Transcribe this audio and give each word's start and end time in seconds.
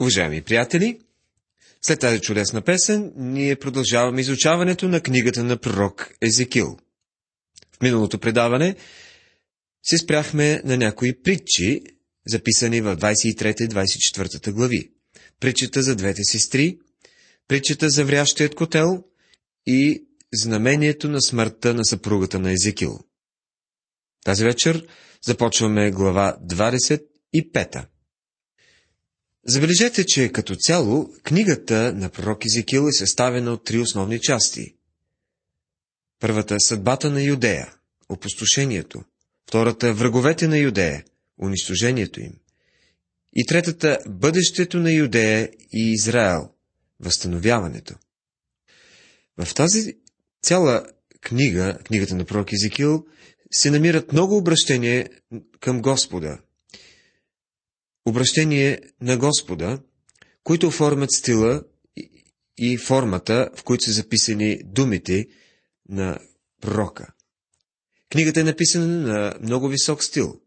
Уважаеми 0.00 0.42
приятели, 0.42 1.00
след 1.82 2.00
тази 2.00 2.20
чудесна 2.20 2.62
песен, 2.62 3.12
ние 3.16 3.56
продължаваме 3.56 4.20
изучаването 4.20 4.88
на 4.88 5.00
книгата 5.00 5.44
на 5.44 5.56
пророк 5.56 6.10
Езекил. 6.22 6.78
В 7.72 7.82
миналото 7.82 8.18
предаване 8.18 8.76
се 9.82 9.98
спряхме 9.98 10.62
на 10.64 10.76
някои 10.76 11.22
притчи, 11.22 11.80
записани 12.26 12.80
в 12.80 12.96
23-24 12.96 14.52
глави. 14.52 14.90
Притчата 15.40 15.82
за 15.82 15.96
двете 15.96 16.24
сестри, 16.24 16.78
притчата 17.48 17.90
за 17.90 18.04
врящият 18.04 18.54
котел 18.54 19.04
и 19.66 20.04
знамението 20.34 21.08
на 21.08 21.22
смъртта 21.22 21.74
на 21.74 21.84
съпругата 21.84 22.38
на 22.38 22.52
Езекил. 22.52 22.98
Тази 24.24 24.44
вечер 24.44 24.86
започваме 25.22 25.90
глава 25.90 26.38
25. 26.50 27.86
Забележете, 29.46 30.06
че 30.06 30.32
като 30.32 30.56
цяло 30.56 31.12
книгата 31.22 31.92
на 31.96 32.10
пророк 32.10 32.44
Езекил 32.44 32.88
е 32.88 32.92
съставена 32.92 33.52
от 33.52 33.64
три 33.64 33.78
основни 33.78 34.20
части. 34.20 34.74
Първата– 36.20 36.56
съдбата 36.60 37.10
на 37.10 37.22
Юдея, 37.22 37.74
опустошението. 38.08 39.02
Втората– 39.48 39.92
враговете 39.94 40.48
на 40.48 40.58
Юдея, 40.58 41.04
унищожението 41.42 42.20
им. 42.20 42.32
И 43.32 43.46
третата– 43.46 43.98
бъдещето 44.08 44.78
на 44.78 44.92
Юдея 44.92 45.50
и 45.72 45.92
Израел, 45.92 46.48
възстановяването. 47.00 47.94
В 49.38 49.54
тази 49.54 49.96
цяла 50.42 50.86
книга, 51.20 51.78
книгата 51.84 52.14
на 52.14 52.24
пророк 52.24 52.52
Езекил, 52.52 53.06
се 53.52 53.70
намират 53.70 54.12
много 54.12 54.36
обращения 54.36 55.08
към 55.60 55.82
Господа– 55.82 56.38
обращение 58.06 58.80
на 59.00 59.16
Господа, 59.16 59.82
които 60.42 60.66
оформят 60.66 61.12
стила 61.12 61.64
и 62.58 62.78
формата, 62.78 63.50
в 63.56 63.62
които 63.62 63.84
са 63.84 63.92
записани 63.92 64.60
думите 64.64 65.26
на 65.88 66.18
пророка. 66.60 67.12
Книгата 68.10 68.40
е 68.40 68.44
написана 68.44 68.86
на 68.86 69.34
много 69.42 69.68
висок 69.68 70.04
стил. 70.04 70.40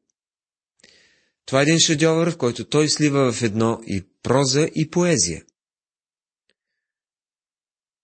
Това 1.45 1.59
е 1.59 1.63
един 1.63 1.79
шедьовър, 1.79 2.31
в 2.31 2.37
който 2.37 2.65
той 2.65 2.89
слива 2.89 3.31
в 3.31 3.43
едно 3.43 3.79
и 3.87 4.03
проза, 4.23 4.69
и 4.75 4.89
поезия. 4.89 5.43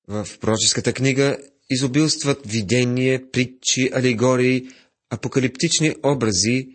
В 0.07 0.27
пророческата 0.39 0.93
книга 0.93 1.37
изобилстват 1.69 2.41
видения, 2.45 3.31
притчи, 3.31 3.89
алегории, 3.93 4.69
апокалиптични 5.09 5.95
образи 6.03 6.67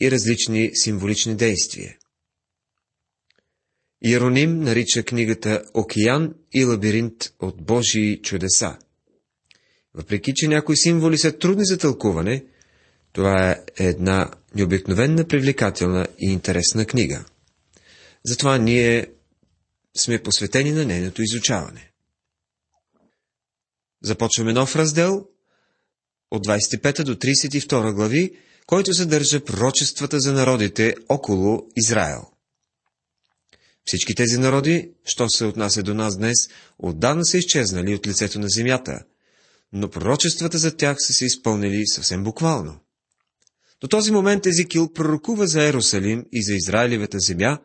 и 0.00 0.10
различни 0.10 0.70
символични 0.74 1.36
действия. 1.36 1.96
Иероним 4.04 4.60
нарича 4.60 5.02
книгата 5.02 5.64
Океан 5.74 6.34
и 6.52 6.64
лабиринт 6.64 7.32
от 7.40 7.62
Божии 7.62 8.22
чудеса. 8.22 8.78
Въпреки, 9.94 10.32
че 10.34 10.48
някои 10.48 10.76
символи 10.76 11.18
са 11.18 11.38
трудни 11.38 11.66
за 11.66 11.78
тълкуване, 11.78 12.44
това 13.12 13.50
е 13.50 13.64
една 13.76 14.30
необикновенна, 14.54 15.28
привлекателна 15.28 16.06
и 16.18 16.32
интересна 16.32 16.86
книга. 16.86 17.24
Затова 18.24 18.58
ние 18.58 19.06
сме 19.96 20.22
посветени 20.22 20.72
на 20.72 20.84
нейното 20.84 21.22
изучаване. 21.22 21.90
Започваме 24.02 24.52
нов 24.52 24.76
раздел 24.76 25.26
от 26.30 26.46
25 26.46 27.02
до 27.02 27.14
32 27.14 27.94
глави, 27.94 28.36
който 28.66 28.94
съдържа 28.94 29.44
пророчествата 29.44 30.20
за 30.20 30.32
народите 30.32 30.94
около 31.08 31.66
Израел. 31.76 32.33
Всички 33.84 34.14
тези 34.14 34.38
народи, 34.38 34.90
що 35.04 35.28
се 35.28 35.44
отнася 35.44 35.82
до 35.82 35.94
нас 35.94 36.18
днес, 36.18 36.36
отдавна 36.78 37.24
са 37.24 37.38
изчезнали 37.38 37.94
от 37.94 38.06
лицето 38.06 38.40
на 38.40 38.48
земята, 38.48 39.04
но 39.72 39.90
пророчествата 39.90 40.58
за 40.58 40.76
тях 40.76 40.96
са 41.00 41.12
се 41.12 41.24
изпълнили 41.24 41.86
съвсем 41.86 42.24
буквално. 42.24 42.80
До 43.80 43.88
този 43.88 44.12
момент 44.12 44.46
Езикил 44.46 44.92
пророкува 44.92 45.46
за 45.46 45.62
Ерусалим 45.62 46.24
и 46.32 46.42
за 46.42 46.54
Израилевата 46.54 47.18
земя, 47.20 47.58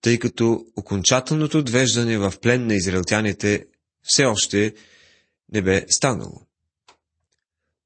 тъй 0.00 0.18
като 0.18 0.64
окончателното 0.76 1.58
отвеждане 1.58 2.18
в 2.18 2.34
плен 2.42 2.66
на 2.66 2.74
израелтяните 2.74 3.66
все 4.02 4.24
още 4.24 4.74
не 5.52 5.62
бе 5.62 5.86
станало. 5.88 6.46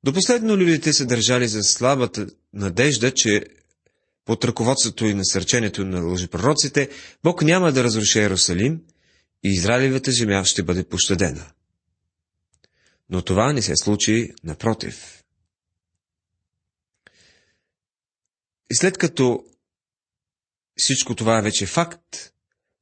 До 0.05 0.13
последно 0.13 0.57
людите 0.57 0.93
се 0.93 1.05
държали 1.05 1.49
за 1.49 1.63
слабата 1.63 2.27
надежда, 2.53 3.11
че 3.11 3.45
под 4.25 4.45
ръководството 4.45 5.07
и 5.07 5.15
насърчението 5.15 5.85
на 5.85 6.01
лъжепророците, 6.01 6.89
Бог 7.23 7.43
няма 7.43 7.73
да 7.73 7.85
разруши 7.85 8.19
Иерусалим 8.19 8.83
и 9.43 9.49
Израилевата 9.49 10.13
земя 10.13 10.45
ще 10.45 10.63
бъде 10.63 10.85
пощадена. 10.85 11.51
Но 13.11 13.23
това 13.23 13.53
не 13.53 13.63
се 13.63 13.77
случи 13.77 14.31
напротив. 14.45 15.25
И 18.71 18.75
след 18.75 18.99
като 18.99 19.45
всичко 20.77 21.15
това 21.15 21.39
е 21.39 21.43
вече 21.43 21.67
факт, 21.67 22.33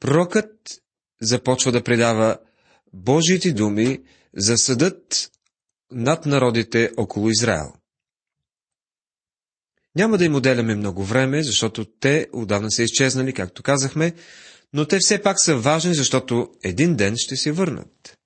пророкът 0.01 0.83
започва 1.21 1.73
да 1.73 1.85
предава 1.85 2.39
Божиите 2.93 3.53
думи 3.53 3.99
за 4.37 4.59
съдът 4.59 5.31
над 5.91 6.27
народите 6.27 6.91
около 6.97 7.29
Израел. 7.29 7.73
Няма 9.97 10.19
да 10.19 10.25
им 10.25 10.35
отделяме 10.35 10.75
много 10.75 11.05
време, 11.05 11.43
защото 11.43 11.85
те 11.85 12.29
отдавна 12.33 12.71
са 12.71 12.83
изчезнали, 12.83 13.33
както 13.33 13.63
казахме, 13.63 14.13
но 14.73 14.85
те 14.85 14.99
все 14.99 15.23
пак 15.23 15.37
са 15.45 15.57
важни, 15.57 15.95
защото 15.95 16.51
един 16.63 16.97
ден 16.97 17.15
ще 17.17 17.37
се 17.37 17.53
върнат. 17.53 18.19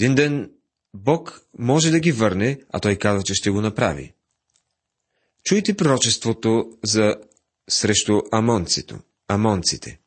Един 0.00 0.14
ден 0.14 0.50
Бог 0.94 1.40
може 1.58 1.90
да 1.90 2.00
ги 2.00 2.12
върне, 2.12 2.60
а 2.72 2.80
той 2.80 2.96
казва, 2.96 3.22
че 3.22 3.34
ще 3.34 3.50
го 3.50 3.60
направи. 3.60 4.12
Чуйте 5.44 5.76
пророчеството 5.76 6.70
за 6.84 7.16
срещу 7.70 8.20
амонците. 8.32 8.94
амонците. 9.28 10.00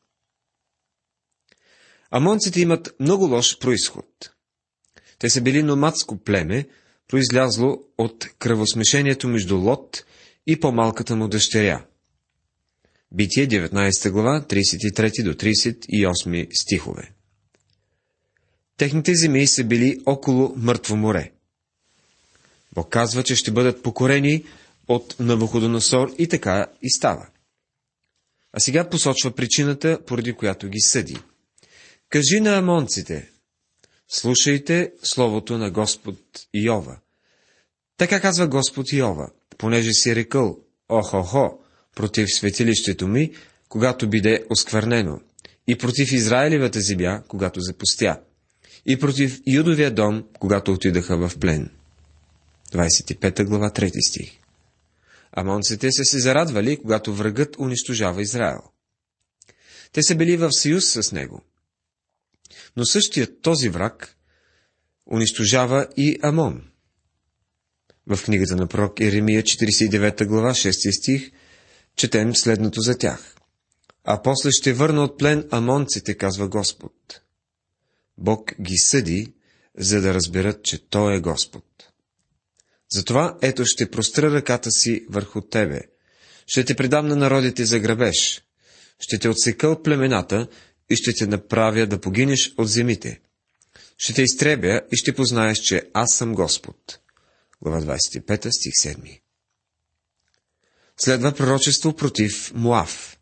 Амонците 2.10 2.60
имат 2.60 2.94
много 3.00 3.24
лош 3.24 3.58
происход. 3.58 4.30
Те 5.18 5.30
са 5.30 5.40
били 5.40 5.62
номадско 5.62 6.16
племе, 6.16 6.68
произлязло 7.08 7.78
от 7.98 8.26
кръвосмешението 8.38 9.28
между 9.28 9.56
Лот 9.56 10.04
и 10.46 10.60
по-малката 10.60 11.16
му 11.16 11.28
дъщеря. 11.28 11.86
Битие 13.12 13.48
19 13.48 14.10
глава, 14.10 14.44
33 14.48 15.24
до 15.24 15.34
38 15.34 16.48
стихове. 16.62 17.10
Техните 18.76 19.14
земи 19.14 19.46
са 19.46 19.64
били 19.64 19.98
около 20.06 20.54
мъртво 20.56 20.96
море. 20.96 21.32
Бог 22.74 22.88
казва, 22.88 23.22
че 23.22 23.36
ще 23.36 23.50
бъдат 23.50 23.82
покорени 23.82 24.44
от 24.88 25.16
Навуходоносор 25.20 26.14
и 26.18 26.28
така 26.28 26.66
и 26.82 26.90
става. 26.90 27.26
А 28.52 28.60
сега 28.60 28.88
посочва 28.88 29.30
причината, 29.30 30.00
поради 30.06 30.32
която 30.32 30.68
ги 30.68 30.80
съди. 30.80 31.16
Кажи 32.08 32.40
на 32.40 32.58
амонците, 32.58 33.30
слушайте 34.08 34.92
словото 35.02 35.58
на 35.58 35.70
Господ 35.70 36.18
Иова. 36.54 36.98
Така 37.96 38.20
казва 38.20 38.46
Господ 38.46 38.92
Иова 38.92 39.30
понеже 39.58 39.92
си 39.92 40.16
рекъл, 40.16 40.58
охо-хо, 40.88 41.58
против 41.94 42.28
светилището 42.34 43.08
ми, 43.08 43.32
когато 43.68 44.08
биде 44.10 44.44
осквърнено, 44.50 45.20
и 45.66 45.78
против 45.78 46.12
Израилевата 46.12 46.80
земя, 46.80 47.22
когато 47.28 47.60
запустя, 47.60 48.20
и 48.86 48.98
против 48.98 49.40
Юдовия 49.46 49.90
дом, 49.90 50.24
когато 50.38 50.72
отидаха 50.72 51.28
в 51.28 51.38
плен. 51.38 51.70
25 52.72 53.44
глава, 53.44 53.70
3 53.70 54.08
стих. 54.08 54.32
Амонците 55.32 55.92
са 55.92 56.04
се 56.04 56.18
зарадвали, 56.18 56.76
когато 56.76 57.14
врагът 57.14 57.56
унищожава 57.58 58.22
Израел. 58.22 58.62
Те 59.92 60.02
са 60.02 60.14
били 60.14 60.36
в 60.36 60.52
съюз 60.52 60.84
с 60.92 61.12
него. 61.12 61.42
Но 62.76 62.84
същият 62.84 63.42
този 63.42 63.68
враг 63.68 64.16
унищожава 65.06 65.86
и 65.96 66.18
Амон– 66.22 66.62
в 68.06 68.24
книгата 68.24 68.56
на 68.56 68.66
пророк 68.66 69.00
Еремия, 69.00 69.42
49 69.42 70.26
глава, 70.26 70.50
6 70.50 70.98
стих, 70.98 71.30
четем 71.96 72.36
следното 72.36 72.80
за 72.80 72.98
тях. 72.98 73.34
А 74.04 74.22
после 74.22 74.50
ще 74.52 74.72
върна 74.72 75.04
от 75.04 75.18
плен 75.18 75.48
амонците, 75.50 76.14
казва 76.14 76.48
Господ. 76.48 76.92
Бог 78.18 78.52
ги 78.60 78.76
съди, 78.76 79.32
за 79.78 80.00
да 80.00 80.14
разберат, 80.14 80.62
че 80.62 80.88
Той 80.88 81.16
е 81.16 81.20
Господ. 81.20 81.64
Затова 82.92 83.38
ето 83.42 83.64
ще 83.64 83.90
простра 83.90 84.30
ръката 84.30 84.70
си 84.70 85.06
върху 85.10 85.40
тебе. 85.40 85.80
Ще 86.46 86.64
те 86.64 86.74
предам 86.74 87.08
на 87.08 87.16
народите 87.16 87.64
за 87.64 87.78
грабеж. 87.78 88.42
Ще 89.00 89.18
те 89.18 89.28
отсека 89.28 89.68
от 89.68 89.84
племената 89.84 90.48
и 90.90 90.96
ще 90.96 91.12
те 91.12 91.26
направя 91.26 91.86
да 91.86 92.00
погинеш 92.00 92.54
от 92.58 92.68
земите. 92.68 93.20
Ще 93.98 94.12
те 94.12 94.22
изтребя 94.22 94.80
и 94.92 94.96
ще 94.96 95.14
познаеш, 95.14 95.58
че 95.58 95.82
аз 95.94 96.16
съм 96.16 96.34
Господ 96.34 96.98
глава 97.64 97.80
25, 97.80 98.50
стих 98.50 98.72
7. 98.72 99.20
Следва 100.96 101.32
пророчество 101.32 101.96
против 101.96 102.52
Муав. 102.54 103.18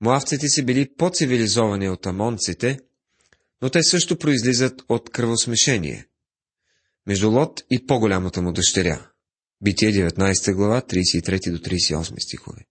Моавците 0.00 0.48
си 0.48 0.62
били 0.62 0.94
по-цивилизовани 0.96 1.88
от 1.88 2.06
амонците, 2.06 2.80
но 3.62 3.70
те 3.70 3.82
също 3.82 4.18
произлизат 4.18 4.82
от 4.88 5.10
кръвосмешение. 5.10 6.06
Между 7.06 7.30
Лот 7.30 7.62
и 7.70 7.86
по-голямата 7.86 8.42
му 8.42 8.52
дъщеря. 8.52 9.10
Битие 9.62 9.92
19 9.92 10.54
глава, 10.54 10.80
33 10.80 11.50
до 11.52 11.58
38 11.58 12.24
стихове. 12.24 12.66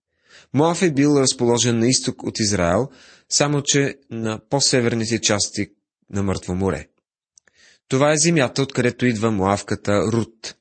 Моав 0.54 0.82
е 0.82 0.92
бил 0.92 1.20
разположен 1.20 1.80
на 1.80 1.88
изток 1.88 2.24
от 2.24 2.40
Израел, 2.40 2.90
само 3.30 3.62
че 3.66 3.98
на 4.12 4.40
по-северните 4.50 5.22
части 5.22 5.68
на 6.10 6.24
Мъртво 6.24 6.56
море. 6.56 6.88
Това 7.88 8.12
е 8.12 8.18
земята, 8.18 8.62
откъдето 8.62 9.06
идва 9.06 9.32
Моавката 9.32 10.12
Рут. 10.12 10.56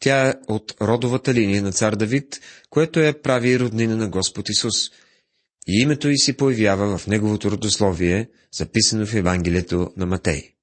Тя 0.00 0.28
е 0.28 0.34
от 0.48 0.74
родовата 0.80 1.34
линия 1.34 1.62
на 1.62 1.72
цар 1.72 1.96
Давид, 1.96 2.40
което 2.70 3.00
е 3.00 3.20
прави 3.20 3.58
роднина 3.58 3.96
на 3.96 4.08
Господ 4.08 4.48
Исус. 4.48 4.90
И 5.68 5.80
името 5.82 6.08
й 6.08 6.18
се 6.18 6.36
появява 6.36 6.98
в 6.98 7.06
неговото 7.06 7.50
родословие, 7.50 8.28
записано 8.52 9.06
в 9.06 9.14
Евангелието 9.14 9.92
на 9.96 10.06
Матей. 10.06 10.54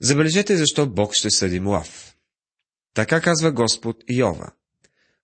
Забележете 0.00 0.56
защо 0.56 0.86
Бог 0.86 1.14
ще 1.14 1.30
съди 1.30 1.60
Моав. 1.60 2.16
Така 2.94 3.20
казва 3.20 3.52
Господ 3.52 3.96
Йова. 4.10 4.52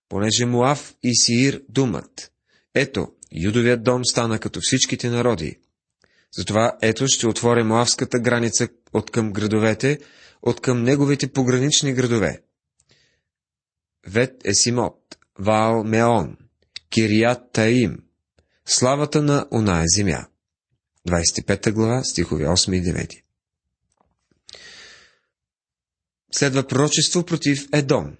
Понеже 0.09 0.45
Моав 0.45 0.95
и 1.03 1.15
Сиир 1.15 1.61
думат. 1.69 2.31
Ето, 2.75 3.07
Юдовият 3.31 3.83
дом 3.83 4.05
стана 4.05 4.39
като 4.39 4.59
всичките 4.61 5.09
народи. 5.09 5.59
Затова 6.37 6.77
ето 6.81 7.07
ще 7.07 7.27
отворя 7.27 7.63
Моавската 7.63 8.19
граница 8.19 8.67
от 8.93 9.11
към 9.11 9.31
градовете, 9.33 9.99
от 10.41 10.61
към 10.61 10.83
неговите 10.83 11.27
погранични 11.27 11.93
градове. 11.93 12.41
Вет 14.07 14.45
Есимот, 14.45 15.17
Ваал 15.39 15.83
Меон, 15.83 16.37
Кирият 16.89 17.51
Таим, 17.53 17.97
славата 18.65 19.21
на 19.21 19.45
оная 19.51 19.85
земя. 19.87 20.27
25 21.09 21.71
глава, 21.71 22.03
стихове 22.03 22.45
8 22.45 22.75
и 22.75 22.83
9. 22.83 23.21
Следва 26.31 26.67
пророчество 26.67 27.25
против 27.25 27.67
Едом. 27.73 28.17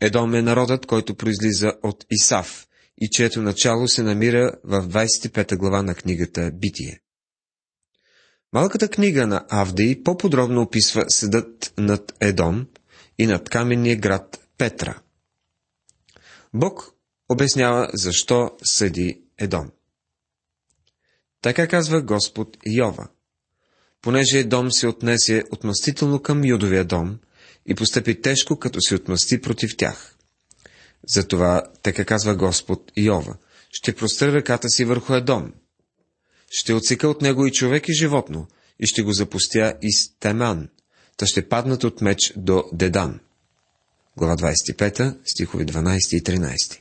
Едом 0.00 0.34
е 0.34 0.42
народът, 0.42 0.86
който 0.86 1.14
произлиза 1.14 1.72
от 1.82 2.04
Исав 2.10 2.68
и 2.98 3.08
чието 3.10 3.42
начало 3.42 3.88
се 3.88 4.02
намира 4.02 4.52
в 4.64 4.88
25 4.88 5.56
глава 5.56 5.82
на 5.82 5.94
книгата 5.94 6.50
Битие. 6.54 7.00
Малката 8.52 8.88
книга 8.88 9.26
на 9.26 9.46
Авдей 9.48 10.02
по-подробно 10.02 10.62
описва 10.62 11.04
съдът 11.08 11.72
над 11.78 12.12
Едом 12.20 12.66
и 13.18 13.26
над 13.26 13.48
каменния 13.48 13.96
град 13.96 14.48
Петра. 14.58 15.02
Бог 16.54 16.92
обяснява 17.28 17.90
защо 17.94 18.50
съди 18.64 19.22
Едом. 19.38 19.70
Така 21.42 21.68
казва 21.68 22.02
Господ 22.02 22.56
Йова. 22.66 23.08
Понеже 24.02 24.38
Едом 24.38 24.72
се 24.72 24.86
отнесе 24.86 25.44
отмъстително 25.52 26.22
към 26.22 26.44
Юдовия 26.44 26.84
дом 26.84 27.18
и 27.66 27.74
постъпи 27.74 28.20
тежко, 28.22 28.58
като 28.58 28.80
се 28.80 28.94
отмъсти 28.94 29.40
против 29.40 29.76
тях. 29.76 30.16
Затова, 31.08 31.62
така 31.82 32.04
казва 32.04 32.36
Господ 32.36 32.92
Йова, 32.96 33.36
ще 33.70 33.96
простра 33.96 34.32
ръката 34.32 34.68
си 34.68 34.84
върху 34.84 35.14
Едом– 35.14 35.52
ще 36.50 36.74
отсека 36.74 37.08
от 37.08 37.22
него 37.22 37.46
и 37.46 37.52
човек 37.52 37.88
и 37.88 37.92
животно, 37.92 38.46
и 38.80 38.86
ще 38.86 39.02
го 39.02 39.12
запустя 39.12 39.74
из 39.82 40.18
Теман, 40.18 40.68
та 41.16 41.26
ще 41.26 41.48
паднат 41.48 41.84
от 41.84 42.00
меч 42.00 42.32
до 42.36 42.64
Дедан. 42.72 43.20
Глава 44.16 44.36
25, 44.36 45.16
стихови 45.24 45.66
12 45.66 46.16
и 46.16 46.22
13. 46.22 46.80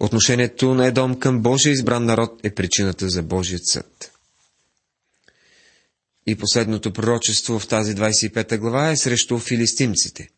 Отношението 0.00 0.74
на 0.74 0.86
Едом 0.86 1.18
към 1.18 1.42
Божия 1.42 1.72
избран 1.72 2.04
народ 2.04 2.40
е 2.42 2.54
причината 2.54 3.08
за 3.08 3.22
Божият 3.22 3.66
съд. 3.66 4.12
И 6.26 6.36
последното 6.36 6.92
пророчество 6.92 7.58
в 7.58 7.68
тази 7.68 7.94
25 7.94 8.58
глава 8.58 8.90
е 8.90 8.96
срещу 8.96 9.38
филистимците. 9.38 10.28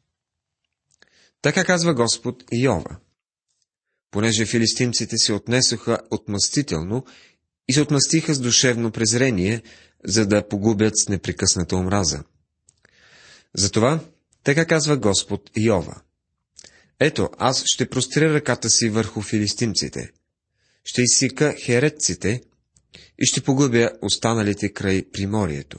Така 1.43 1.64
казва 1.64 1.94
Господ 1.94 2.44
Йова. 2.52 2.96
Понеже 4.10 4.46
филистимците 4.46 5.19
се 5.19 5.32
отнесоха 5.32 5.99
отмъстително 6.10 7.05
и 7.69 7.73
се 7.73 7.81
отмъстиха 7.81 8.35
с 8.35 8.41
душевно 8.41 8.91
презрение, 8.91 9.62
за 10.05 10.26
да 10.26 10.49
погубят 10.49 10.93
с 10.97 11.09
непрекъсната 11.09 11.76
омраза. 11.76 12.25
Затова, 13.56 14.00
така 14.44 14.67
казва 14.67 14.97
Господ 14.97 15.50
Йова. 15.56 16.00
Ето, 17.00 17.31
аз 17.38 17.62
ще 17.67 17.88
простря 17.88 18.35
ръката 18.35 18.70
си 18.70 18.88
върху 18.88 19.23
филистимците, 19.23 20.11
ще 20.85 21.03
изсика 21.03 21.55
херетците 21.59 22.43
и 23.19 23.26
ще 23.26 23.41
погубя 23.41 23.91
останалите 24.03 24.73
край 24.73 25.05
приморието. 25.12 25.79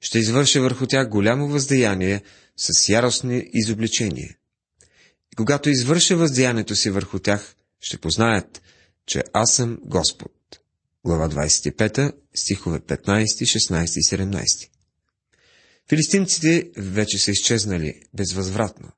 Ще 0.00 0.18
извърша 0.18 0.60
върху 0.60 0.86
тях 0.86 1.08
голямо 1.08 1.48
въздеяние 1.48 2.22
с 2.56 2.88
яростни 2.88 3.50
изобличения. 3.52 4.36
И 5.32 5.36
когато 5.36 5.70
извърша 5.70 6.16
въздеянието 6.16 6.76
си 6.76 6.90
върху 6.90 7.18
тях, 7.18 7.54
ще 7.80 7.98
познаят, 7.98 8.62
че 9.06 9.22
аз 9.32 9.54
съм 9.54 9.78
Господ 9.84 10.39
глава 11.04 11.28
25, 11.28 12.12
стихове 12.34 12.80
15, 12.80 13.24
16 13.24 13.98
и 13.98 14.02
17. 14.02 14.68
Филистимците 15.88 16.70
вече 16.76 17.18
са 17.18 17.30
изчезнали 17.30 18.02
безвъзвратно. 18.14 18.88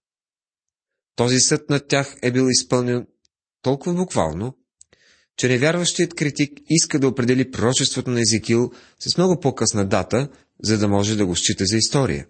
Този 1.16 1.40
съд 1.40 1.70
над 1.70 1.88
тях 1.88 2.16
е 2.22 2.31
бил 2.31 2.49
изпълнен 2.49 3.06
толкова 3.62 3.94
буквално, 3.94 4.56
че 5.37 5.49
невярващият 5.49 6.14
критик 6.14 6.58
иска 6.69 6.99
да 6.99 7.08
определи 7.08 7.50
пророчеството 7.50 8.10
на 8.10 8.20
Езикил 8.20 8.72
с 8.98 9.16
много 9.16 9.40
по-късна 9.40 9.88
дата, 9.88 10.28
за 10.62 10.78
да 10.78 10.88
може 10.88 11.16
да 11.16 11.26
го 11.26 11.37
счита 11.37 11.64
за 11.66 11.76
история. 11.76 12.26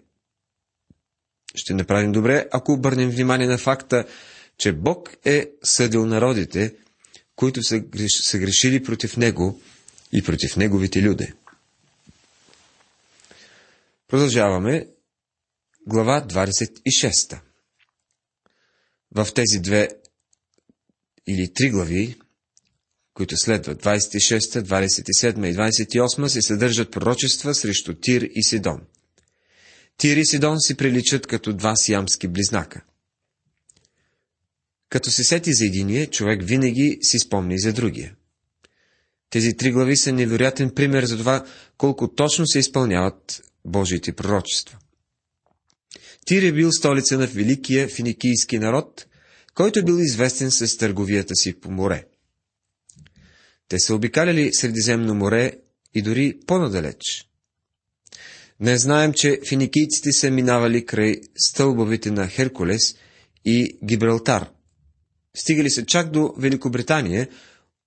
Ще 1.55 1.73
направим 1.73 2.11
добре, 2.11 2.45
ако 2.51 2.71
обърнем 2.71 3.09
внимание 3.09 3.47
на 3.47 3.57
факта, 3.57 4.05
че 4.57 4.73
Бог 4.73 5.09
е 5.25 5.51
съдил 5.63 6.05
народите, 6.05 6.75
които 7.35 7.63
са, 7.63 7.83
са 8.07 8.37
грешили 8.37 8.83
против 8.83 9.17
него 9.17 9.61
и 10.11 10.23
против 10.23 10.57
неговите 10.57 11.01
люди. 11.01 11.33
Продължаваме. 14.07 14.87
Глава 15.87 16.27
26. 16.27 17.39
В 19.15 19.27
тези 19.35 19.59
две 19.59 19.89
или 21.27 21.53
три 21.53 21.69
глави, 21.69 22.19
които 23.13 23.37
следват 23.37 23.83
26, 23.83 24.39
27 24.39 25.47
и 25.47 25.55
28, 25.55 26.27
се 26.27 26.41
съдържат 26.41 26.91
пророчества 26.91 27.55
срещу 27.55 27.93
Тир 27.93 28.29
и 28.35 28.43
Сидон. 28.43 28.81
Тир 29.97 30.17
и 30.17 30.25
Сидон 30.25 30.61
си 30.61 30.77
приличат 30.77 31.27
като 31.27 31.53
два 31.53 31.75
сиамски 31.75 32.27
близнака– 32.27 32.81
като 34.93 35.11
се 35.11 35.23
сети 35.23 35.53
за 35.53 35.65
единия, 35.65 36.07
човек 36.07 36.43
винаги 36.43 36.99
си 37.01 37.19
спомни 37.19 37.59
за 37.59 37.73
другия. 37.73 38.15
Тези 39.29 39.53
три 39.53 39.71
глави 39.71 39.97
са 39.97 40.11
невероятен 40.11 40.69
пример 40.69 41.05
за 41.05 41.17
това, 41.17 41.45
колко 41.77 42.07
точно 42.07 42.47
се 42.47 42.59
изпълняват 42.59 43.41
Божиите 43.65 44.13
пророчества. 44.13 44.77
Тир 46.25 46.43
е 46.43 46.51
бил 46.51 46.71
столица 46.71 47.17
на 47.17 47.27
великия 47.27 47.87
финикийски 47.87 48.59
народ, 48.59 49.05
който 49.53 49.79
е 49.79 49.83
бил 49.83 49.97
известен 49.99 50.51
с 50.51 50.77
търговията 50.77 51.35
си 51.35 51.53
по 51.53 51.71
море. 51.71 52.05
Те 53.67 53.79
са 53.79 53.95
обикаляли 53.95 54.53
Средиземно 54.53 55.15
море 55.15 55.53
и 55.93 56.01
дори 56.01 56.39
по-надалеч. 56.47 57.29
Не 58.59 58.77
знаем, 58.77 59.13
че 59.15 59.39
финикийците 59.47 60.11
са 60.11 60.31
минавали 60.31 60.85
край 60.85 61.15
стълбовите 61.37 62.11
на 62.11 62.27
Херкулес 62.27 62.95
и 63.45 63.77
Гибралтар– 63.83 64.49
Стигали 65.37 65.69
са 65.69 65.85
чак 65.85 66.11
до 66.11 66.33
Великобритания, 66.37 67.29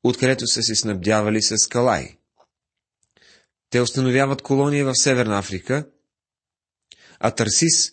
откъдето 0.05 0.47
са 0.47 0.63
се 0.63 0.75
снабдявали 0.75 1.43
с 1.43 1.69
калай. 1.69 2.17
Те 3.71 3.81
установяват 3.81 4.43
колония 4.43 4.85
в 4.85 4.93
Северна 4.95 5.39
Африка, 5.39 5.87
а 7.21 7.31
Тарсис, 7.31 7.93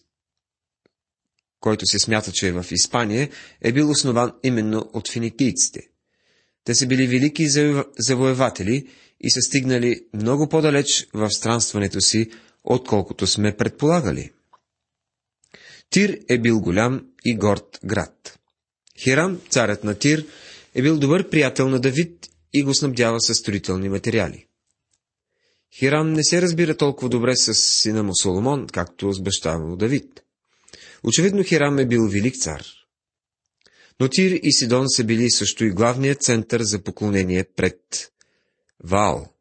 който 1.59 1.85
се 1.85 1.99
смята, 1.99 2.31
че 2.31 2.47
е 2.47 2.51
в 2.51 2.65
Испания, 2.71 3.29
е 3.61 3.71
бил 3.71 3.89
основан 3.89 4.33
именно 4.43 4.89
от 4.93 5.11
финикийците. 5.11 5.89
Те 6.63 6.75
са 6.75 6.87
били 6.87 7.07
велики 7.07 7.47
завоеватели 7.99 8.89
и 9.19 9.31
са 9.31 9.41
стигнали 9.41 10.05
много 10.13 10.49
по-далеч 10.49 11.07
в 11.13 11.29
странстването 11.31 12.01
си, 12.01 12.31
отколкото 12.63 13.27
сме 13.27 13.57
предполагали. 13.57 14.31
Тир 15.89 16.19
е 16.29 16.39
бил 16.39 16.61
голям 16.61 17.07
и 17.25 17.37
горд 17.37 17.79
град. 17.85 18.39
Хирам, 18.99 19.41
царят 19.49 19.83
на 19.83 19.95
Тир, 19.95 20.25
е 20.75 20.81
бил 20.81 20.99
добър 20.99 21.29
приятел 21.29 21.69
на 21.69 21.79
Давид 21.79 22.29
и 22.53 22.63
го 22.63 22.73
снабдява 22.73 23.21
с 23.21 23.35
строителни 23.35 23.89
материали. 23.89 24.45
Хирам 25.73 26.13
не 26.13 26.23
се 26.23 26.41
разбира 26.41 26.77
толкова 26.77 27.09
добре 27.09 27.35
с 27.35 27.53
сина 27.53 28.03
му 28.03 28.15
Соломон, 28.15 28.67
както 28.67 29.11
с 29.11 29.21
баща 29.21 29.57
му 29.57 29.75
Давид. 29.75 30.21
Очевидно 31.03 31.43
Хирам 31.43 31.79
е 31.79 31.85
бил 31.85 32.07
велик 32.07 32.35
цар. 32.35 32.63
Но 33.99 34.09
Тир 34.09 34.39
и 34.43 34.53
Сидон 34.53 34.89
са 34.89 35.03
били 35.03 35.31
също 35.31 35.65
и 35.65 35.71
главният 35.71 36.21
център 36.21 36.61
за 36.61 36.83
поклонение 36.83 37.43
пред 37.43 38.11
Ваал. 38.83 39.33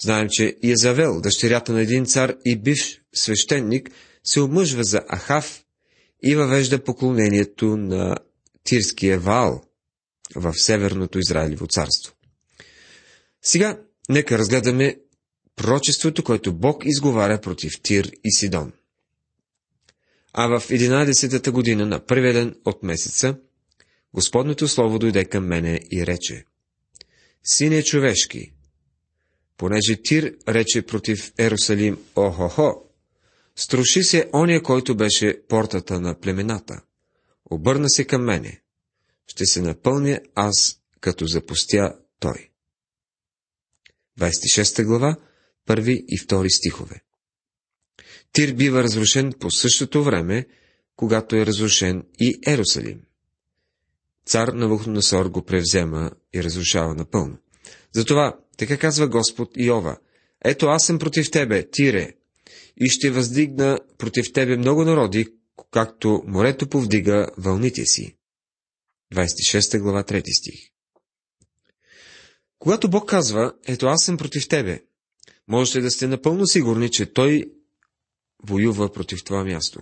Знаем, 0.00 0.28
че 0.30 0.56
Язавел, 0.62 1.20
дъщерята 1.20 1.72
на 1.72 1.80
един 1.80 2.06
цар 2.06 2.36
и 2.44 2.56
бивш 2.56 3.00
свещеник, 3.14 3.90
се 4.24 4.40
омъжва 4.40 4.84
за 4.84 5.02
Ахав 5.10 5.65
и 6.22 6.34
въвежда 6.34 6.84
поклонението 6.84 7.76
на 7.76 8.16
Тирския 8.64 9.20
Ваал 9.20 9.62
в 10.36 10.54
Северното 10.56 11.18
Израилево 11.18 11.66
царство. 11.66 12.14
Сега 13.42 13.80
нека 14.08 14.38
разгледаме 14.38 14.96
пророчеството, 15.56 16.24
което 16.24 16.52
Бог 16.52 16.82
изговаря 16.84 17.40
против 17.40 17.72
Тир 17.82 18.12
и 18.24 18.32
Сидон. 18.32 18.72
А 20.32 20.46
в 20.46 20.68
11-та 20.68 21.50
година 21.50 21.86
на 21.86 22.06
първия 22.06 22.32
ден 22.32 22.54
от 22.64 22.82
месеца, 22.82 23.38
Господното 24.14 24.68
Слово 24.68 24.98
дойде 24.98 25.24
към 25.24 25.46
мене 25.46 25.80
и 25.92 26.06
рече, 26.06 26.44
Сине 27.44 27.82
човешки, 27.82 28.52
понеже 29.56 30.02
Тир 30.02 30.34
рече 30.48 30.82
против 30.82 31.32
Ерусалим, 31.38 31.98
охо-хо, 32.16 32.85
струши 33.56 34.02
се 34.02 34.30
ония, 34.34 34.62
който 34.62 34.96
беше 34.96 35.42
портата 35.48 36.00
на 36.00 36.20
племената. 36.20 36.80
Обърна 37.50 37.90
се 37.90 38.04
към 38.04 38.24
мене. 38.24 38.62
Ще 39.26 39.46
се 39.46 39.60
напълня 39.60 40.20
аз, 40.34 40.80
като 41.00 41.26
запустя 41.26 41.96
той. 42.20 42.50
26 44.20 44.84
глава, 44.84 45.16
първи 45.66 46.04
и 46.08 46.18
втори 46.18 46.50
стихове. 46.50 47.02
Тир 48.32 48.52
бива 48.52 48.82
разрушен 48.82 49.32
по 49.40 49.50
същото 49.50 50.04
време, 50.04 50.46
когато 50.96 51.36
е 51.36 51.46
разрушен 51.46 52.02
и 52.20 52.38
Ерусалим. 52.46 53.00
Цар 54.26 54.48
на 54.48 54.68
Вухноносор 54.68 55.26
го 55.26 55.42
превзема 55.42 56.10
и 56.34 56.44
разрушава 56.44 56.94
напълно. 56.94 57.38
Затова, 57.92 58.38
така 58.56 58.78
казва 58.78 59.08
Господ 59.08 59.50
Иова, 59.56 59.96
ето 60.44 60.66
аз 60.66 60.86
съм 60.86 60.98
против 60.98 61.30
тебе, 61.30 61.70
Тире, 61.70 62.12
и 62.76 62.88
ще 62.88 63.10
въздигна 63.10 63.78
против 63.98 64.32
тебе 64.32 64.56
много 64.56 64.84
народи, 64.84 65.26
както 65.70 66.22
морето 66.26 66.68
повдига 66.68 67.28
вълните 67.38 67.84
си. 67.86 68.16
26 69.14 69.80
глава, 69.80 70.02
3 70.02 70.38
стих. 70.38 70.70
Когато 72.58 72.90
Бог 72.90 73.08
казва, 73.08 73.52
ето 73.66 73.86
аз 73.86 74.04
съм 74.04 74.16
против 74.16 74.48
тебе, 74.48 74.82
можете 75.48 75.80
да 75.80 75.90
сте 75.90 76.06
напълно 76.06 76.46
сигурни, 76.46 76.90
че 76.90 77.12
Той 77.12 77.44
воюва 78.42 78.92
против 78.92 79.24
това 79.24 79.44
място. 79.44 79.80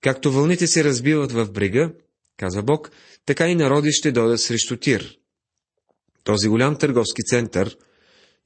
Както 0.00 0.32
вълните 0.32 0.66
се 0.66 0.84
разбиват 0.84 1.32
в 1.32 1.52
брега, 1.52 1.92
казва 2.36 2.62
Бог, 2.62 2.90
така 3.24 3.48
и 3.48 3.54
народи 3.54 3.92
ще 3.92 4.12
дойдат 4.12 4.40
срещу 4.40 4.76
Тир. 4.76 5.18
Този 6.24 6.48
голям 6.48 6.78
търговски 6.78 7.22
център 7.22 7.76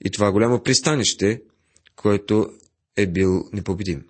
и 0.04 0.10
това 0.10 0.32
голямо 0.32 0.62
пристанище, 0.62 1.42
което 1.96 2.50
е 2.96 3.06
бил 3.06 3.44
непобедим. 3.52 4.04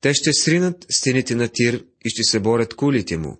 Те 0.00 0.14
ще 0.14 0.32
сринат 0.32 0.86
стените 0.90 1.34
на 1.34 1.48
Тир 1.48 1.84
и 2.04 2.10
ще 2.10 2.22
се 2.22 2.40
борят 2.40 2.74
кулите 2.74 3.16
му. 3.16 3.38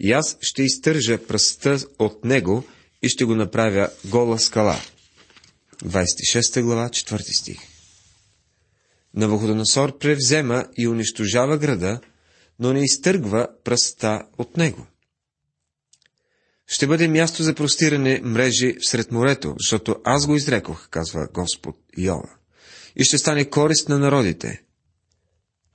И 0.00 0.12
аз 0.12 0.36
ще 0.40 0.62
изтържа 0.62 1.26
пръста 1.26 1.78
от 1.98 2.24
него 2.24 2.64
и 3.02 3.08
ще 3.08 3.24
го 3.24 3.34
направя 3.34 3.90
гола 4.04 4.38
скала. 4.38 4.80
26 5.84 6.62
глава, 6.62 6.88
4 6.88 7.40
стих. 7.40 7.58
Навуходоносор 9.14 9.98
превзема 9.98 10.66
и 10.78 10.88
унищожава 10.88 11.58
града, 11.58 12.00
но 12.58 12.72
не 12.72 12.84
изтъргва 12.84 13.48
пръста 13.64 14.22
от 14.38 14.56
него. 14.56 14.86
Ще 16.66 16.86
бъде 16.86 17.08
място 17.08 17.42
за 17.42 17.54
простиране 17.54 18.20
мрежи 18.24 18.76
всред 18.80 19.12
морето, 19.12 19.54
защото 19.58 19.96
аз 20.04 20.26
го 20.26 20.36
изрекох, 20.36 20.88
казва 20.88 21.28
Господ 21.34 21.76
Йова. 21.98 22.39
И 22.96 23.04
ще 23.04 23.18
стане 23.18 23.50
корист 23.50 23.88
на 23.88 23.98
народите. 23.98 24.62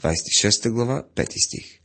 26 0.03 0.69
глава, 0.69 1.03
5 1.15 1.45
стих. 1.45 1.79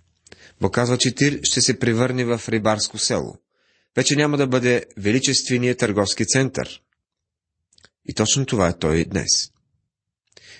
Бог 0.61 0.75
казва, 0.75 0.99
че 0.99 1.15
Тир 1.15 1.41
ще 1.43 1.61
се 1.61 1.79
превърне 1.79 2.25
в 2.25 2.43
рибарско 2.49 2.99
село. 2.99 3.39
Вече 3.97 4.17
няма 4.17 4.37
да 4.37 4.47
бъде 4.47 4.85
величественият 4.97 5.79
търговски 5.79 6.27
център. 6.27 6.83
И 8.05 8.15
точно 8.15 8.47
това 8.47 8.69
е 8.69 8.79
той 8.79 8.99
и 8.99 9.05
днес. 9.05 9.51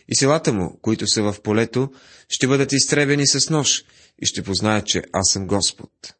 И 0.09 0.17
селата 0.17 0.53
му, 0.53 0.79
които 0.83 1.07
са 1.07 1.23
в 1.23 1.37
полето, 1.43 1.93
ще 2.29 2.47
бъдат 2.47 2.73
изтребени 2.73 3.27
с 3.27 3.51
нож 3.51 3.85
и 4.23 4.27
ще 4.27 4.43
познаят, 4.43 4.87
че 4.87 5.03
аз 5.13 5.33
съм 5.33 5.47
Господ. 5.47 6.15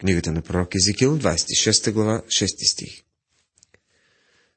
Книгата 0.00 0.32
на 0.32 0.42
пророк 0.42 0.74
Езекил, 0.74 1.18
26 1.18 1.92
глава, 1.92 2.22
6 2.26 2.72
стих. 2.72 3.02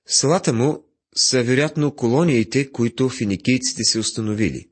Селата 0.05 0.53
му 0.53 0.84
са 1.17 1.43
вероятно 1.43 1.95
колониите, 1.95 2.72
които 2.72 3.10
финикийците 3.10 3.84
се 3.84 4.00
установили. 4.00 4.69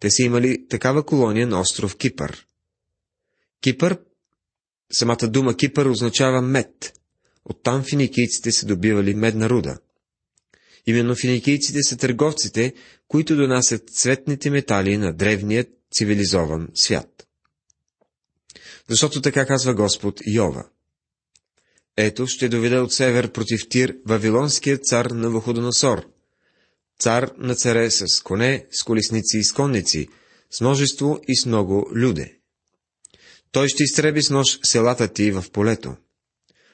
Те 0.00 0.10
са 0.10 0.22
имали 0.22 0.68
такава 0.68 1.06
колония 1.06 1.46
на 1.46 1.60
остров 1.60 1.96
Кипър. 1.96 2.46
Кипър, 3.60 3.98
самата 4.92 5.28
дума 5.28 5.56
Кипър 5.56 5.86
означава 5.86 6.42
мед. 6.42 6.92
Оттам 7.44 7.84
финикийците 7.84 8.52
са 8.52 8.66
добивали 8.66 9.14
медна 9.14 9.50
руда. 9.50 9.78
Именно 10.86 11.14
финикийците 11.14 11.78
са 11.82 11.96
търговците, 11.96 12.74
които 13.08 13.36
донасят 13.36 13.90
цветните 13.90 14.50
метали 14.50 14.96
на 14.96 15.12
древният 15.12 15.68
цивилизован 15.92 16.68
свят. 16.74 17.26
Защото 18.88 19.20
така 19.20 19.46
казва 19.46 19.74
Господ 19.74 20.20
Йова. 20.26 20.68
Ето 22.02 22.26
ще 22.26 22.48
доведе 22.48 22.78
от 22.78 22.92
север 22.92 23.32
против 23.32 23.68
Тир 23.68 23.96
Вавилонският 24.06 24.84
цар 24.84 25.06
на 25.06 25.30
Вуходоносор, 25.30 26.06
цар 26.98 27.30
на 27.38 27.54
царе 27.54 27.90
с 27.90 28.22
коне, 28.22 28.66
с 28.70 28.82
колесници 28.84 29.38
и 29.38 29.44
с 29.44 29.52
конници, 29.52 30.08
с 30.50 30.60
множество 30.60 31.20
и 31.28 31.36
с 31.36 31.46
много 31.46 31.90
люде. 31.96 32.36
Той 33.52 33.68
ще 33.68 33.82
изтреби 33.82 34.22
с 34.22 34.30
нож 34.30 34.58
селата 34.62 35.08
ти 35.08 35.30
в 35.30 35.44
полето 35.52 35.96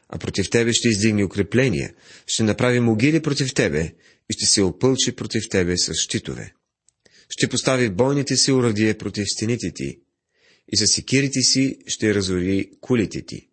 а 0.08 0.18
против 0.18 0.50
тебе 0.50 0.72
ще 0.72 0.88
издигне 0.88 1.24
укрепления, 1.24 1.94
ще 2.26 2.42
направи 2.42 2.80
могили 2.80 3.22
против 3.22 3.54
тебе 3.54 3.94
и 4.30 4.32
ще 4.32 4.46
се 4.46 4.62
опълчи 4.62 5.12
против 5.12 5.48
тебе 5.48 5.78
с 5.78 5.94
щитове. 5.94 6.54
Ще 7.28 7.48
постави 7.48 7.90
бойните 7.90 8.36
си 8.36 8.52
урадие 8.52 8.98
против 8.98 9.24
стените 9.28 9.72
ти 9.74 9.98
и 10.72 10.76
с 10.76 10.86
секирите 10.86 11.40
си 11.40 11.78
ще 11.86 12.14
разори 12.14 12.70
кулите 12.80 13.22
ти. 13.22 13.45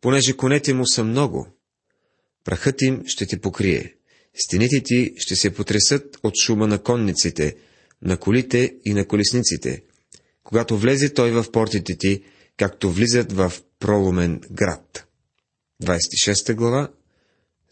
Понеже 0.00 0.36
конете 0.36 0.74
му 0.74 0.86
са 0.86 1.04
много, 1.04 1.48
прахът 2.44 2.82
им 2.82 3.02
ще 3.06 3.26
те 3.26 3.40
покрие, 3.40 3.94
стените 4.34 4.82
ти 4.84 5.14
ще 5.16 5.36
се 5.36 5.54
потресат 5.54 6.18
от 6.22 6.34
шума 6.44 6.66
на 6.66 6.82
конниците, 6.82 7.56
на 8.02 8.16
колите 8.16 8.74
и 8.84 8.94
на 8.94 9.06
колесниците, 9.06 9.82
когато 10.44 10.78
влезе 10.78 11.14
той 11.14 11.30
в 11.30 11.52
портите 11.52 11.96
ти, 11.98 12.22
както 12.56 12.90
влизат 12.90 13.32
в 13.32 13.52
проломен 13.78 14.40
град. 14.50 15.06
26 15.82 16.54
глава, 16.54 16.88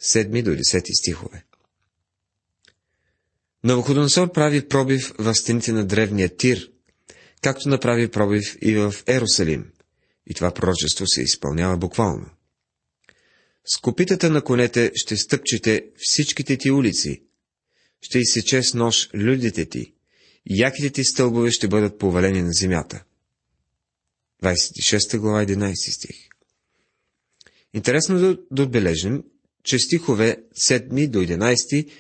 7 0.03 0.43
до 0.43 0.51
10 0.51 1.01
стихове. 1.01 1.45
Навуходоносор 3.65 4.33
прави 4.33 4.69
пробив 4.69 5.13
в 5.19 5.35
стените 5.35 5.73
на 5.73 5.87
древния 5.87 6.37
Тир, 6.37 6.71
както 7.43 7.69
направи 7.69 8.09
пробив 8.09 8.59
и 8.61 8.77
в 8.77 8.95
Ерусалим, 9.07 9.71
и 10.29 10.35
това 10.35 10.55
пророчество 10.55 11.07
се 11.07 11.23
изпълнява 11.23 11.77
буквално. 11.77 12.31
С 13.65 13.81
копитата 13.81 14.31
на 14.31 14.43
конете 14.45 14.93
ще 14.95 15.17
стъпчете 15.17 15.87
всичките 15.97 16.57
ти 16.57 16.71
улици, 16.71 17.23
ще 18.01 18.19
изсече 18.19 18.63
с 18.63 18.75
нож 18.75 19.09
людите 19.15 19.67
ти, 19.67 19.95
и 20.51 20.61
яките 20.61 20.91
ти 20.91 21.05
стълбове 21.05 21.51
ще 21.51 21.69
бъдат 21.69 21.99
повалени 21.99 22.43
на 22.43 22.53
земята. 22.53 23.05
26 24.43 25.19
глава 25.19 25.45
11 25.45 25.95
стих 25.97 26.17
Интересно 27.75 28.19
да, 28.19 28.39
да 28.51 28.63
отбележим, 28.63 29.25
че 29.65 29.79
стихове 29.79 30.37
7 30.57 31.09
до 31.09 31.19
11 31.19 31.91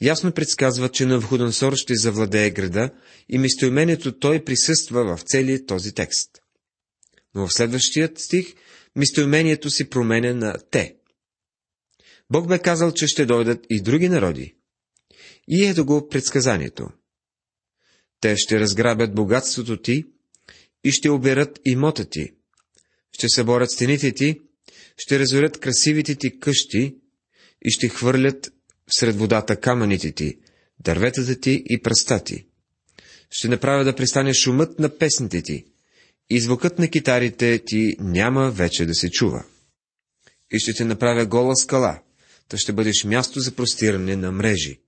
ясно 0.00 0.32
предсказват, 0.32 0.92
че 0.94 1.06
Навходонсор 1.06 1.72
ще 1.76 1.94
завладее 1.94 2.50
града 2.50 2.90
и 3.28 3.38
местоимението 3.38 4.18
той 4.18 4.44
присъства 4.44 5.16
в 5.16 5.22
целият 5.22 5.66
този 5.66 5.92
текст. 5.92 6.41
Но 7.34 7.46
в 7.46 7.52
следващият 7.52 8.18
стих 8.18 8.54
местоимението 8.96 9.70
си 9.70 9.90
променя 9.90 10.34
на 10.34 10.58
те. 10.70 10.96
Бог 12.30 12.48
бе 12.48 12.58
казал, 12.58 12.92
че 12.92 13.06
ще 13.06 13.26
дойдат 13.26 13.66
и 13.70 13.80
други 13.80 14.08
народи. 14.08 14.54
И 15.48 15.64
ето 15.64 15.84
го 15.84 16.08
предсказанието. 16.08 16.88
Те 18.20 18.36
ще 18.36 18.60
разграбят 18.60 19.14
богатството 19.14 19.82
ти 19.82 20.04
и 20.84 20.92
ще 20.92 21.10
оберат 21.10 21.60
имота 21.64 22.04
ти. 22.04 22.34
Ще 23.12 23.28
съборят 23.28 23.70
стените 23.70 24.12
ти 24.12 24.40
ще 24.96 25.18
разорят 25.18 25.60
красивите 25.60 26.14
ти 26.14 26.38
къщи 26.38 26.96
и 27.64 27.70
ще 27.70 27.88
хвърлят 27.88 28.52
сред 28.90 29.16
водата 29.16 29.60
камъните 29.60 30.12
ти, 30.12 30.38
дърветата 30.78 31.40
ти 31.40 31.62
и 31.66 31.82
пръста 31.82 32.24
ти. 32.24 32.46
Ще 33.30 33.48
направя 33.48 33.84
да 33.84 33.96
пристане 33.96 34.34
шумът 34.34 34.78
на 34.78 34.98
песните 34.98 35.42
ти 35.42 35.64
и 36.30 36.40
звукът 36.40 36.78
на 36.78 36.88
китарите 36.88 37.62
ти 37.66 37.96
няма 38.00 38.50
вече 38.50 38.86
да 38.86 38.94
се 38.94 39.10
чува. 39.10 39.44
И 40.50 40.58
ще 40.58 40.74
те 40.74 40.84
направя 40.84 41.26
гола 41.26 41.56
скала, 41.56 42.02
та 42.48 42.58
ще 42.58 42.72
бъдеш 42.72 43.04
място 43.04 43.40
за 43.40 43.52
простиране 43.52 44.16
на 44.16 44.32
мрежи. 44.32 44.80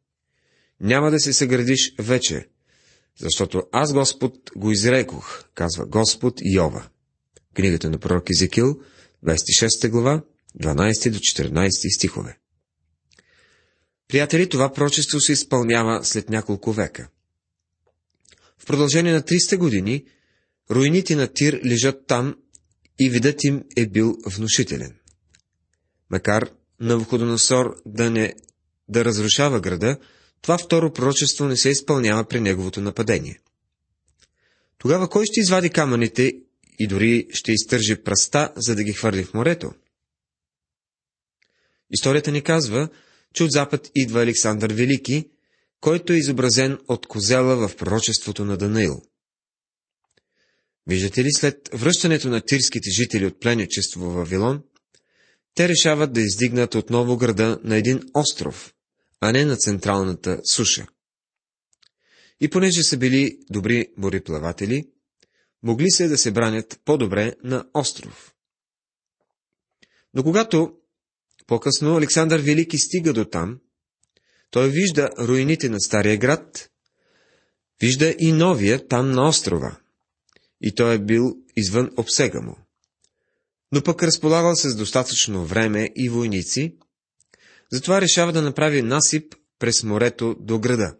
Няма 0.81 1.11
да 1.11 1.21
се 1.21 1.33
съградиш 1.33 1.95
вече, 1.99 2.49
защото 3.21 3.62
аз 3.73 3.93
Господ 3.93 4.50
го 4.57 4.71
изрекох, 4.71 5.45
казва 5.55 5.87
Господ 5.87 6.35
Йова. 6.45 6.88
Книгата 7.55 7.91
на 7.91 7.99
пророк 7.99 8.31
Езекил, 8.31 8.81
26 9.26 9.88
глава, 9.88 10.23
12 10.61 11.11
до 11.11 11.19
14 11.19 11.95
стихове. 11.97 12.38
Приятели, 14.09 14.49
това 14.49 14.73
прочество 14.73 15.21
се 15.21 15.33
изпълнява 15.33 16.05
след 16.05 16.31
няколко 16.31 16.73
века. 16.73 17.09
В 18.59 18.67
продължение 18.67 19.12
на 19.12 19.23
300 19.23 19.57
години 19.57 20.05
руините 20.71 21.16
на 21.16 21.28
Тир 21.28 21.61
лежат 21.64 22.06
там 22.06 22.37
и 23.00 23.11
видът 23.11 23.44
им 23.44 23.64
е 23.76 23.87
бил 23.87 24.16
внушителен. 24.26 24.97
Макар 26.11 26.50
Навуходоносор 26.80 27.76
да 27.87 28.11
не 28.11 28.35
да 28.88 29.04
разрушава 29.04 29.61
града, 29.61 29.99
това 30.42 30.59
второ 30.59 30.92
пророчество 30.92 31.44
не 31.44 31.56
се 31.56 31.68
изпълнява 31.68 32.25
при 32.25 32.40
неговото 32.40 32.80
нападение. 32.80 33.40
Тогава 34.78 35.09
кой 35.09 35.25
ще 35.26 35.40
извади 35.40 35.71
камъните 35.71 36.33
и 36.78 36.87
дори 36.87 37.26
ще 37.33 37.52
изтържи 37.52 38.02
пръста, 38.02 38.52
за 38.56 38.75
да 38.75 38.85
ги 38.85 38.92
хвърли 38.92 39.25
в 39.25 39.35
морето? 39.35 39.73
Историята 41.90 42.33
ни 42.33 42.42
казва, 42.42 42.88
че 43.35 43.44
от 43.44 43.50
запад 43.50 43.90
идва 43.94 44.23
Александър 44.23 44.73
Велики, 44.73 45.30
който 45.80 46.12
е 46.12 46.16
изобразен 46.16 46.78
от 46.88 47.06
козела 47.06 47.68
в 47.68 47.76
пророчеството 47.76 48.44
на 48.44 48.56
Данаил. 48.56 49.02
Виждате 50.87 51.25
ли, 51.25 51.33
след 51.33 51.69
връщането 51.73 52.29
на 52.29 52.41
тирските 52.41 52.91
жители 52.91 53.26
от 53.26 53.41
пленничество 53.41 54.11
в 54.11 54.14
Вавилон, 54.14 54.62
те 55.55 55.69
решават 55.69 56.12
да 56.12 56.21
издигнат 56.21 56.75
отново 56.75 57.17
града 57.17 57.61
на 57.64 57.76
един 57.76 58.03
остров, 58.14 58.75
а 59.21 59.33
не 59.33 59.45
на 59.45 59.57
централната 59.57 60.41
суша. 60.45 60.87
И 62.41 62.50
понеже 62.50 62.83
са 62.83 62.97
били 62.97 63.38
добри 63.50 63.87
мореплаватели, 63.97 64.88
могли 65.62 65.91
се 65.91 66.09
да 66.09 66.19
се 66.19 66.31
бранят 66.31 66.81
по-добре 66.85 67.35
на 67.45 67.64
остров. 67.75 68.35
Но 70.14 70.23
когато 70.23 70.73
по-късно 71.47 71.97
Александър 71.97 72.41
Велики 72.41 72.79
стига 72.79 73.12
до 73.12 73.25
там, 73.25 73.61
той 74.50 74.71
вижда 74.71 75.11
руините 75.19 75.69
на 75.69 75.81
стария 75.81 76.19
град, 76.19 76.71
вижда 77.81 78.14
и 78.19 78.33
новия 78.33 78.88
там 78.88 79.11
на 79.11 79.29
острова, 79.29 79.79
и 80.66 80.75
той 80.75 80.94
е 80.94 80.99
бил 80.99 81.37
извън 81.56 81.90
обсега 81.97 82.40
му. 82.40 82.56
Но 83.73 83.83
пък 83.83 84.02
разполагал 84.02 84.56
с 84.56 84.76
достатъчно 84.76 85.47
време 85.47 85.90
и 85.97 86.09
войници, 86.09 86.76
затова 87.73 88.00
решава 88.00 88.33
да 88.33 88.42
направи 88.42 88.83
насип 88.83 89.35
през 89.59 89.83
морето 89.83 90.37
до 90.40 90.59
града. 90.59 90.97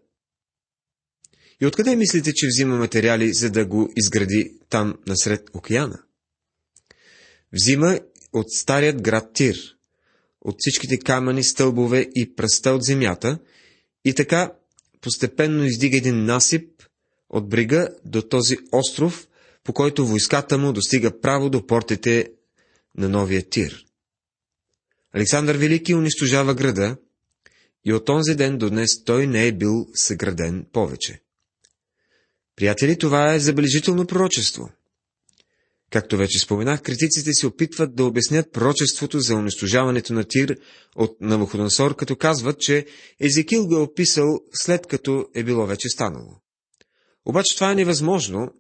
И 1.61 1.67
откъде 1.67 1.97
мислите, 1.97 2.33
че 2.35 2.47
взима 2.47 2.77
материали, 2.77 3.33
за 3.33 3.51
да 3.51 3.67
го 3.67 3.93
изгради 3.97 4.59
там 4.69 4.95
насред 5.07 5.51
океана? 5.55 6.03
Взима 7.53 8.01
от 8.33 8.51
старият 8.51 9.03
град 9.03 9.33
Тир, 9.35 9.57
от 10.41 10.57
всичките 10.59 10.99
камъни, 10.99 11.45
стълбове 11.45 12.09
и 12.15 12.35
пръста 12.37 12.71
от 12.71 12.85
земята, 12.85 13.39
и 14.05 14.15
така 14.15 14.53
постепенно 15.01 15.65
издига 15.65 15.97
един 15.97 16.25
насип 16.25 16.83
от 17.31 17.49
брега 17.49 17.89
до 18.05 18.23
този 18.23 18.57
остров, 18.73 19.29
по 19.65 19.73
който 19.73 20.07
войската 20.07 20.59
му 20.59 20.73
достига 20.73 21.21
право 21.21 21.51
до 21.51 21.67
портите 21.67 22.31
на 22.99 23.09
новия 23.09 23.49
Тир. 23.49 23.85
Александър 25.13 25.57
Велики 25.57 25.95
унищожава 25.95 26.55
града 26.55 26.97
и 27.85 27.93
от 27.93 28.09
онзи 28.09 28.35
ден 28.35 28.59
до 28.59 28.71
днес 28.71 29.05
той 29.05 29.27
не 29.27 29.47
е 29.47 29.53
бил 29.53 29.87
съграден 29.95 30.67
повече. 30.73 31.21
Приятели, 32.57 32.99
това 32.99 33.35
е 33.35 33.41
забележително 33.41 34.07
пророчество. 34.07 34.71
Както 35.91 36.17
вече 36.17 36.39
споменах, 36.39 36.83
критиците 36.83 37.33
се 37.33 37.47
опитват 37.47 37.95
да 37.95 38.05
обяснят 38.05 38.53
пророчеството 38.53 39.21
за 39.21 39.35
унищожаването 39.35 40.13
на 40.13 40.25
Тир 40.25 40.57
от 40.97 41.17
Навуходоносор, 41.21 41.97
като 41.97 42.17
казват, 42.17 42.61
че 42.61 42.87
Езекил 43.21 43.67
го 43.67 43.77
е 43.77 43.81
описал 43.81 44.41
след 44.53 44.87
като 44.87 45.27
е 45.35 45.43
било 45.43 45.67
вече 45.67 45.89
станало. 45.89 46.41
Обаче 47.25 47.55
това 47.55 47.73
е 47.73 47.75
невъзможно 47.75 48.51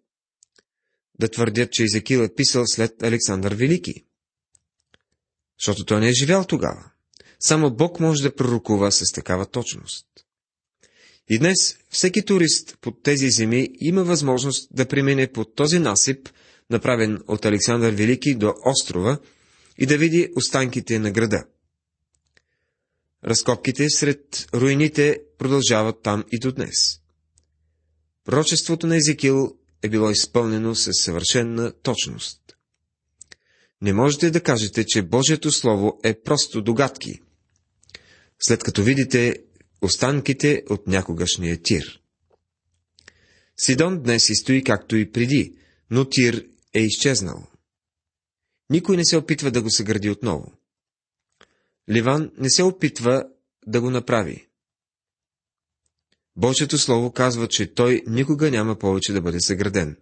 да 1.20 1.28
твърдят, 1.28 1.72
че 1.72 1.82
Езекил 1.82 2.18
е 2.18 2.34
писал 2.34 2.64
след 2.66 3.02
Александър 3.02 3.54
Велики 3.54 4.04
защото 5.58 5.84
той 5.84 6.00
не 6.00 6.08
е 6.08 6.12
живял 6.12 6.44
тогава. 6.44 6.90
Само 7.40 7.70
Бог 7.70 8.00
може 8.00 8.22
да 8.22 8.34
пророкува 8.34 8.90
с 8.90 9.12
такава 9.12 9.46
точност. 9.46 10.06
И 11.28 11.38
днес 11.38 11.76
всеки 11.90 12.24
турист 12.24 12.78
под 12.80 13.02
тези 13.02 13.30
земи 13.30 13.68
има 13.80 14.04
възможност 14.04 14.68
да 14.70 14.88
премине 14.88 15.32
под 15.32 15.54
този 15.54 15.78
насип, 15.78 16.28
направен 16.70 17.18
от 17.28 17.44
Александър 17.44 17.92
Велики 17.92 18.34
до 18.34 18.54
острова, 18.66 19.18
и 19.78 19.86
да 19.86 19.98
види 19.98 20.28
останките 20.36 20.98
на 20.98 21.10
града. 21.10 21.44
Разкопките 23.24 23.90
сред 23.90 24.46
руините 24.54 25.20
продължават 25.38 26.02
там 26.02 26.24
и 26.32 26.38
до 26.38 26.52
днес. 26.52 27.00
Пророчеството 28.24 28.86
на 28.86 28.96
Езекил 28.96 29.56
е 29.84 29.88
било 29.88 30.10
изпълнено 30.10 30.74
със 30.74 30.96
съвършенна 30.96 31.72
точност. 31.82 32.40
Не 33.82 33.92
можете 33.92 34.30
да 34.30 34.42
кажете, 34.42 34.84
че 34.86 35.02
Божието 35.02 35.52
Слово 35.52 36.00
е 36.04 36.20
просто 36.22 36.62
догадки, 36.62 37.20
след 38.42 38.64
като 38.64 38.82
видите 38.82 39.36
останките 39.82 40.62
от 40.70 40.86
някогашния 40.86 41.62
Тир. 41.62 42.00
Сидон 43.56 44.02
днес 44.02 44.28
и 44.28 44.34
стои 44.34 44.64
както 44.64 44.96
и 44.96 45.12
преди, 45.12 45.56
но 45.90 46.08
Тир 46.08 46.46
е 46.74 46.80
изчезнал. 46.80 47.46
Никой 48.70 48.96
не 48.96 49.04
се 49.04 49.16
опитва 49.16 49.50
да 49.50 49.62
го 49.62 49.70
съгради 49.70 50.10
отново. 50.10 50.52
Ливан 51.90 52.30
не 52.38 52.50
се 52.50 52.62
опитва 52.62 53.24
да 53.66 53.80
го 53.80 53.90
направи. 53.90 54.48
Божието 56.36 56.78
Слово 56.78 57.12
казва, 57.12 57.48
че 57.48 57.74
той 57.74 58.02
никога 58.06 58.50
няма 58.50 58.78
повече 58.78 59.12
да 59.12 59.20
бъде 59.20 59.40
съграден. 59.40 59.96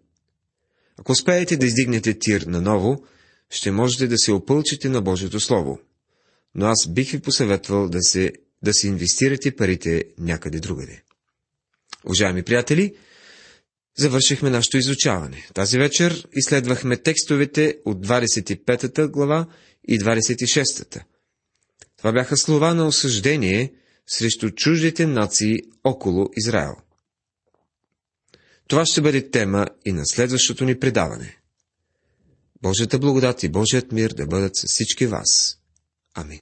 Ако 0.97 1.13
успеете 1.13 1.57
да 1.57 1.67
издигнете 1.67 2.19
Тир 2.19 2.43
наново, 2.43 3.05
ще 3.51 3.71
можете 3.71 4.07
да 4.07 4.19
се 4.19 4.33
опълчите 4.33 4.89
на 4.89 5.03
Божието 5.03 5.41
Слово. 5.41 5.79
Но 6.55 6.67
аз 6.67 6.89
бих 6.89 7.11
ви 7.11 7.21
посъветвал 7.21 7.89
да, 7.89 8.03
се, 8.03 8.33
да 8.63 8.75
се 8.75 8.89
инвестирате 8.89 9.57
парите 9.57 10.05
някъде 10.19 10.61
другаде. 10.61 11.03
Уважаеми 12.05 12.43
приятели, 12.43 12.95
завършихме 13.99 14.51
нашето 14.51 14.77
изучаване. 14.77 15.49
Тази 15.55 15.79
вечер 15.79 16.29
изследвахме 16.33 16.97
текстовете 16.97 17.79
от 17.85 18.07
25 18.07 19.11
глава 19.11 19.47
и 19.89 20.01
26. 20.01 21.03
Това 21.97 22.13
бяха 22.13 22.37
слова 22.37 22.75
на 22.75 22.87
осъждение 22.87 23.73
срещу 24.07 24.51
чуждите 24.51 25.07
нации 25.07 25.59
около 25.85 26.31
Израел. 26.37 26.75
Това 28.69 28.87
ще 28.87 29.01
бъде 29.01 29.31
тема 29.31 29.67
и 29.85 29.93
на 29.93 30.07
следващото 30.07 30.65
ни 30.65 30.79
предаване. 30.79 31.39
Божията 32.63 32.99
благодат 32.99 33.43
и 33.43 33.49
Божият 33.49 33.93
мир 33.93 34.11
да 34.11 34.27
бъдат 34.27 34.57
с 34.57 34.67
всички 34.67 35.07
вас. 35.07 35.59
Амин. 36.15 36.41